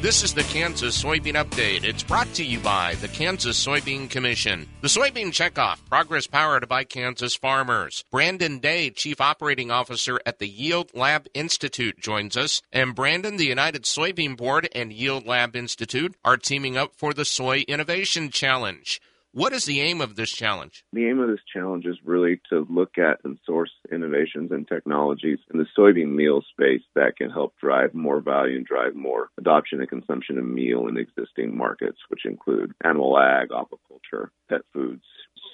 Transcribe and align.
This 0.00 0.22
is 0.22 0.32
the 0.32 0.44
Kansas 0.44 1.04
Soybean 1.04 1.34
Update. 1.34 1.84
It's 1.84 2.02
brought 2.02 2.32
to 2.32 2.42
you 2.42 2.58
by 2.60 2.94
the 3.02 3.08
Kansas 3.08 3.62
Soybean 3.62 4.08
Commission. 4.08 4.66
The 4.80 4.88
Soybean 4.88 5.26
Checkoff, 5.26 5.84
progress 5.90 6.26
powered 6.26 6.66
by 6.70 6.84
Kansas 6.84 7.36
farmers. 7.36 8.02
Brandon 8.10 8.60
Day, 8.60 8.88
Chief 8.88 9.20
Operating 9.20 9.70
Officer 9.70 10.18
at 10.24 10.38
the 10.38 10.48
Yield 10.48 10.90
Lab 10.94 11.26
Institute, 11.34 12.00
joins 12.00 12.34
us. 12.38 12.62
And 12.72 12.94
Brandon, 12.94 13.36
the 13.36 13.44
United 13.44 13.82
Soybean 13.82 14.38
Board 14.38 14.70
and 14.74 14.90
Yield 14.90 15.26
Lab 15.26 15.54
Institute 15.54 16.14
are 16.24 16.38
teaming 16.38 16.78
up 16.78 16.94
for 16.94 17.12
the 17.12 17.26
Soy 17.26 17.58
Innovation 17.68 18.30
Challenge. 18.30 19.02
What 19.32 19.52
is 19.52 19.64
the 19.64 19.80
aim 19.80 20.00
of 20.00 20.16
this 20.16 20.32
challenge? 20.32 20.84
The 20.92 21.06
aim 21.06 21.20
of 21.20 21.28
this 21.28 21.44
challenge 21.52 21.86
is 21.86 21.96
really 22.04 22.40
to 22.50 22.66
look 22.68 22.98
at 22.98 23.20
and 23.22 23.38
source 23.46 23.70
innovations 23.92 24.50
and 24.50 24.66
technologies 24.66 25.38
in 25.52 25.60
the 25.60 25.66
soybean 25.78 26.16
meal 26.16 26.42
space 26.50 26.82
that 26.96 27.16
can 27.16 27.30
help 27.30 27.54
drive 27.60 27.94
more 27.94 28.20
value 28.20 28.56
and 28.56 28.66
drive 28.66 28.96
more 28.96 29.28
adoption 29.38 29.78
and 29.78 29.88
consumption 29.88 30.36
of 30.36 30.44
meal 30.44 30.88
in 30.88 30.96
existing 30.96 31.56
markets, 31.56 31.98
which 32.08 32.24
include 32.24 32.72
animal 32.82 33.16
ag, 33.20 33.50
aquaculture, 33.50 34.30
pet 34.48 34.62
foods, 34.72 35.04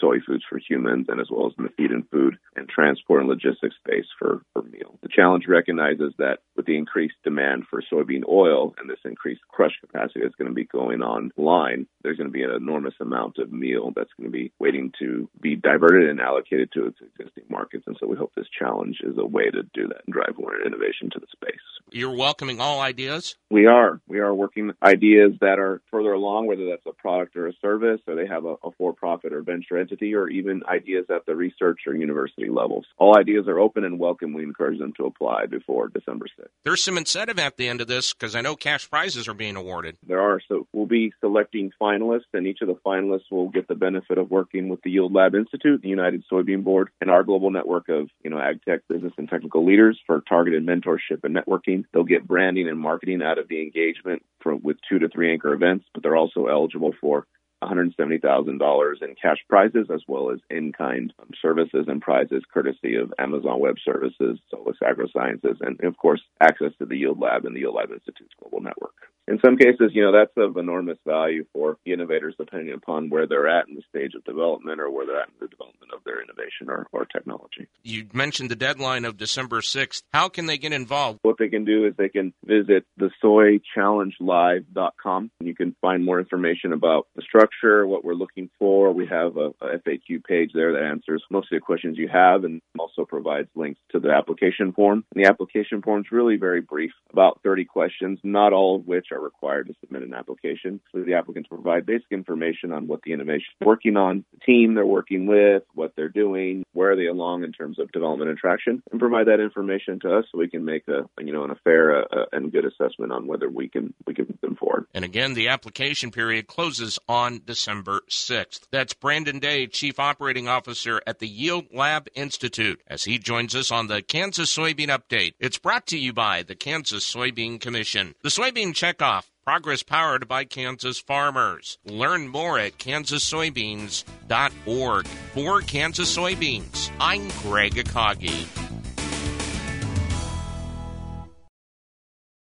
soy 0.00 0.20
foods 0.26 0.44
for 0.48 0.58
humans, 0.58 1.06
and 1.10 1.20
as 1.20 1.28
well 1.30 1.46
as 1.46 1.52
in 1.58 1.64
the 1.64 1.70
feed 1.76 1.90
and 1.90 2.08
food 2.08 2.38
and 2.56 2.70
transport 2.70 3.20
and 3.20 3.28
logistics 3.28 3.76
space 3.76 4.06
for, 4.18 4.40
for 4.54 4.62
meal. 4.62 4.98
The 5.02 5.10
challenge 5.14 5.44
recognizes 5.46 6.14
that 6.16 6.38
with 6.66 6.72
the 6.72 6.78
increased 6.78 7.16
demand 7.24 7.64
for 7.68 7.82
soybean 7.82 8.22
oil 8.28 8.74
and 8.78 8.90
this 8.90 8.98
increased 9.04 9.42
crush 9.48 9.72
capacity 9.80 10.20
that's 10.22 10.34
going 10.34 10.48
to 10.48 10.54
be 10.54 10.64
going 10.64 11.02
online, 11.02 11.86
there's 12.02 12.16
going 12.16 12.28
to 12.28 12.32
be 12.32 12.42
an 12.42 12.50
enormous 12.50 12.94
amount 13.00 13.38
of 13.38 13.52
meal 13.52 13.92
that's 13.94 14.10
going 14.18 14.30
to 14.30 14.32
be 14.32 14.52
waiting 14.58 14.92
to 14.98 15.28
be 15.40 15.56
diverted 15.56 16.08
and 16.08 16.20
allocated 16.20 16.70
to 16.72 16.86
its 16.86 16.98
existing 17.00 17.44
markets. 17.48 17.84
And 17.86 17.96
so 18.00 18.06
we 18.06 18.16
hope 18.16 18.32
this 18.36 18.46
challenge 18.58 18.98
is 19.02 19.16
a 19.18 19.26
way 19.26 19.50
to 19.50 19.62
do 19.74 19.88
that 19.88 20.02
and 20.06 20.12
drive 20.12 20.34
more 20.38 20.60
innovation 20.60 21.10
to 21.12 21.20
the 21.20 21.26
space. 21.32 21.60
You're 21.92 22.16
welcoming 22.16 22.60
all 22.60 22.80
ideas? 22.80 23.36
We 23.50 23.66
are. 23.66 24.00
We 24.08 24.18
are 24.18 24.34
working 24.34 24.72
ideas 24.82 25.32
that 25.40 25.58
are 25.58 25.80
further 25.90 26.12
along, 26.12 26.46
whether 26.46 26.66
that's 26.68 26.86
a 26.86 26.92
product 26.92 27.36
or 27.36 27.46
a 27.46 27.52
service, 27.62 28.00
or 28.08 28.16
they 28.16 28.26
have 28.26 28.44
a, 28.44 28.54
a 28.64 28.70
for 28.76 28.92
profit 28.92 29.32
or 29.32 29.42
venture 29.42 29.78
entity, 29.78 30.14
or 30.14 30.28
even 30.28 30.62
ideas 30.68 31.06
at 31.14 31.26
the 31.26 31.36
research 31.36 31.80
or 31.86 31.94
university 31.94 32.48
levels. 32.48 32.86
All 32.98 33.16
ideas 33.16 33.46
are 33.46 33.60
open 33.60 33.84
and 33.84 34.00
welcome. 34.00 34.32
We 34.32 34.42
encourage 34.42 34.80
them 34.80 34.94
to 34.96 35.06
apply 35.06 35.46
before 35.46 35.88
December 35.88 36.26
6th. 36.26 36.48
There's 36.64 36.82
some 36.82 36.98
incentive 36.98 37.38
at 37.38 37.56
the 37.56 37.68
end 37.68 37.80
of 37.80 37.86
this 37.86 38.12
because 38.12 38.34
I 38.34 38.40
know 38.40 38.56
cash 38.56 38.90
prizes 38.90 39.28
are 39.28 39.34
being 39.34 39.54
awarded. 39.54 39.96
There 40.04 40.20
are. 40.20 40.40
So 40.48 40.66
we'll 40.72 40.86
be 40.86 41.12
selecting 41.20 41.70
finalists, 41.80 42.32
and 42.32 42.46
each 42.46 42.60
of 42.60 42.66
the 42.66 42.74
finalists 42.74 43.30
will 43.30 43.48
get 43.48 43.68
the 43.68 43.76
benefit 43.76 44.18
of 44.18 44.30
working 44.30 44.68
with 44.68 44.82
the 44.82 44.90
Yield 44.90 45.14
Lab 45.14 45.34
Institute, 45.36 45.80
the 45.80 45.88
United 45.88 46.24
Soybean 46.30 46.64
Board, 46.64 46.90
and 47.00 47.08
our 47.08 47.22
global 47.22 47.50
network 47.50 47.88
of 47.88 48.08
you 48.24 48.30
know 48.30 48.40
ag 48.40 48.64
tech 48.64 48.80
business 48.88 49.12
and 49.16 49.28
technical 49.28 49.64
leaders 49.64 50.00
for 50.06 50.22
targeted 50.28 50.66
mentorship 50.66 51.22
and 51.22 51.36
networking. 51.36 51.84
They'll 51.92 52.04
get 52.04 52.26
branding 52.26 52.68
and 52.68 52.78
marketing 52.78 53.22
out 53.22 53.38
of 53.38 53.46
the 53.48 53.62
engagement 53.62 54.22
for, 54.40 54.56
with 54.56 54.78
two 54.88 54.98
to 54.98 55.08
three 55.08 55.32
anchor 55.32 55.52
events, 55.52 55.84
but 55.94 56.02
they're 56.02 56.16
also 56.16 56.46
eligible 56.46 56.94
for 57.00 57.26
$170,000 57.66 59.02
in 59.02 59.14
cash 59.20 59.38
prizes 59.48 59.88
as 59.92 60.02
well 60.08 60.30
as 60.30 60.38
in-kind 60.50 61.12
services 61.40 61.86
and 61.88 62.00
prizes 62.00 62.42
courtesy 62.52 62.96
of 62.96 63.12
Amazon 63.18 63.60
Web 63.60 63.76
Services, 63.84 64.38
Solus 64.50 64.76
AgroSciences, 64.82 65.56
and 65.60 65.82
of 65.84 65.96
course 65.96 66.22
access 66.40 66.72
to 66.78 66.86
the 66.86 66.96
Yield 66.96 67.20
Lab 67.20 67.44
and 67.44 67.54
the 67.54 67.60
Yield 67.60 67.74
Lab 67.74 67.90
Institute's 67.90 68.34
global 68.40 68.60
network. 68.60 68.94
In 69.28 69.40
some 69.44 69.56
cases, 69.56 69.90
you 69.92 70.02
know, 70.02 70.12
that's 70.12 70.30
of 70.36 70.56
enormous 70.56 70.98
value 71.04 71.44
for 71.52 71.78
the 71.84 71.92
innovators 71.92 72.36
depending 72.38 72.72
upon 72.72 73.10
where 73.10 73.26
they're 73.26 73.48
at 73.48 73.66
in 73.66 73.74
the 73.74 73.82
stage 73.88 74.14
of 74.14 74.22
development 74.24 74.80
or 74.80 74.88
where 74.88 75.04
they're 75.04 75.20
at 75.20 75.28
in 75.28 75.34
the 75.40 75.48
development 75.48 75.92
of 75.92 76.04
their 76.04 76.22
innovation 76.22 76.68
or, 76.68 76.86
or 76.92 77.04
technology. 77.06 77.66
You 77.82 78.06
mentioned 78.12 78.50
the 78.50 78.56
deadline 78.56 79.04
of 79.04 79.16
December 79.16 79.62
6th. 79.62 80.02
How 80.12 80.28
can 80.28 80.46
they 80.46 80.58
get 80.58 80.72
involved? 80.72 81.18
What 81.22 81.38
they 81.38 81.48
can 81.48 81.64
do 81.64 81.86
is 81.86 81.94
they 81.96 82.08
can 82.08 82.32
visit 82.44 82.86
the 82.96 83.10
soychallengelive.com. 83.22 85.30
You 85.40 85.56
can 85.56 85.74
find 85.80 86.04
more 86.04 86.20
information 86.20 86.72
about 86.72 87.08
the 87.16 87.22
structure, 87.22 87.55
what 87.62 88.04
we're 88.04 88.14
looking 88.14 88.50
for. 88.58 88.92
We 88.92 89.06
have 89.06 89.36
a, 89.36 89.52
a 89.60 89.78
FAQ 89.78 90.24
page 90.24 90.50
there 90.54 90.72
that 90.72 90.82
answers 90.82 91.22
most 91.30 91.52
of 91.52 91.56
the 91.56 91.60
questions 91.60 91.98
you 91.98 92.08
have 92.08 92.44
and 92.44 92.60
also 92.96 93.06
provides 93.06 93.48
links 93.54 93.80
to 93.92 94.00
the 94.00 94.10
application 94.10 94.72
form. 94.72 95.04
And 95.14 95.24
the 95.24 95.28
application 95.28 95.82
form 95.82 96.00
is 96.00 96.12
really 96.12 96.36
very 96.36 96.60
brief, 96.60 96.92
about 97.12 97.40
30 97.42 97.64
questions, 97.64 98.18
not 98.22 98.52
all 98.52 98.76
of 98.76 98.86
which 98.86 99.08
are 99.12 99.20
required 99.20 99.68
to 99.68 99.74
submit 99.80 100.02
an 100.02 100.14
application. 100.14 100.80
So 100.92 101.02
the 101.02 101.14
applicants 101.14 101.48
provide 101.48 101.86
basic 101.86 102.10
information 102.10 102.72
on 102.72 102.86
what 102.86 103.00
the 103.02 103.12
innovation 103.12 103.46
is 103.60 103.66
working 103.66 103.96
on, 103.96 104.24
the 104.32 104.40
team 104.40 104.74
they're 104.74 104.86
working 104.86 105.26
with, 105.26 105.62
what 105.74 105.92
they're 105.96 106.08
doing, 106.08 106.64
where 106.72 106.92
are 106.92 106.96
they 106.96 107.06
along 107.06 107.44
in 107.44 107.52
terms 107.52 107.78
of 107.78 107.90
development 107.92 108.30
and 108.30 108.38
traction, 108.38 108.82
and 108.90 109.00
provide 109.00 109.26
that 109.26 109.40
information 109.40 109.98
to 110.00 110.16
us 110.16 110.24
so 110.30 110.38
we 110.38 110.48
can 110.48 110.64
make 110.64 110.86
a 110.88 111.08
you 111.20 111.32
know 111.32 111.44
an 111.44 111.54
fair 111.64 112.02
uh, 112.02 112.26
and 112.32 112.52
good 112.52 112.64
assessment 112.64 113.12
on 113.12 113.26
whether 113.26 113.48
we 113.48 113.68
can 113.68 113.94
we 114.06 114.14
can 114.14 114.26
move 114.26 114.40
them 114.40 114.56
forward. 114.56 114.86
And 114.94 115.04
again, 115.04 115.34
the 115.34 115.48
application 115.48 116.10
period 116.10 116.46
closes 116.46 116.98
on 117.08 117.42
December 117.44 118.00
6th. 118.10 118.66
That's 118.70 118.94
Brandon 118.94 119.38
Day, 119.38 119.66
Chief 119.66 119.98
Operating 119.98 120.48
Officer 120.48 121.00
at 121.06 121.18
the 121.18 121.28
Yield 121.28 121.66
Lab 121.72 122.08
Institute, 122.14 122.80
as 122.86 123.04
he 123.04 123.18
joins 123.18 123.54
us 123.54 123.70
on 123.70 123.86
the 123.86 124.02
Kansas 124.02 124.54
Soybean 124.54 124.88
Update. 124.88 125.34
It's 125.38 125.58
brought 125.58 125.86
to 125.88 125.98
you 125.98 126.12
by 126.12 126.42
the 126.42 126.54
Kansas 126.54 127.12
Soybean 127.12 127.60
Commission. 127.60 128.14
The 128.22 128.28
Soybean 128.28 128.74
Checkoff 128.74 129.24
Progress 129.46 129.82
powered 129.84 130.26
by 130.26 130.44
Kansas 130.44 130.98
farmers. 130.98 131.78
Learn 131.84 132.26
more 132.26 132.58
at 132.58 132.78
kansassoybeans.org. 132.78 135.06
For 135.06 135.60
Kansas 135.60 136.16
Soybeans, 136.16 136.90
I'm 136.98 137.28
Greg 137.42 137.74
Akagi. 137.74 138.65